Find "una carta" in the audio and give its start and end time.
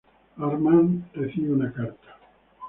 1.53-2.17